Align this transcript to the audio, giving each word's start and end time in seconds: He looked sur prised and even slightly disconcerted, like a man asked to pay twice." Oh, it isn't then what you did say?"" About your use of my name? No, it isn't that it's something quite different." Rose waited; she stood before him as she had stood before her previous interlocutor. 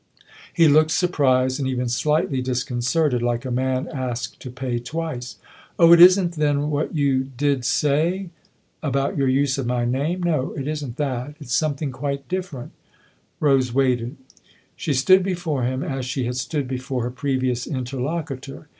He 0.51 0.67
looked 0.67 0.89
sur 0.89 1.09
prised 1.09 1.59
and 1.59 1.69
even 1.69 1.87
slightly 1.87 2.41
disconcerted, 2.41 3.21
like 3.21 3.45
a 3.45 3.51
man 3.51 3.87
asked 3.87 4.39
to 4.39 4.49
pay 4.49 4.79
twice." 4.79 5.37
Oh, 5.77 5.93
it 5.93 6.01
isn't 6.01 6.37
then 6.37 6.71
what 6.71 6.95
you 6.95 7.25
did 7.25 7.63
say?"" 7.65 8.31
About 8.91 9.15
your 9.15 9.27
use 9.27 9.59
of 9.59 9.67
my 9.67 9.85
name? 9.85 10.23
No, 10.23 10.53
it 10.53 10.67
isn't 10.67 10.97
that 10.97 11.35
it's 11.39 11.53
something 11.53 11.91
quite 11.91 12.27
different." 12.27 12.71
Rose 13.39 13.75
waited; 13.75 14.15
she 14.75 14.91
stood 14.95 15.21
before 15.21 15.65
him 15.65 15.83
as 15.83 16.03
she 16.03 16.23
had 16.25 16.35
stood 16.35 16.67
before 16.67 17.03
her 17.03 17.11
previous 17.11 17.67
interlocutor. 17.67 18.69